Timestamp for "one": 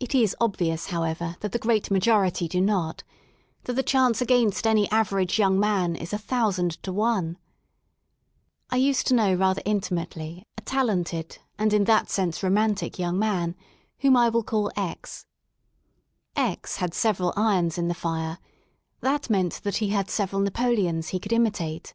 6.90-7.36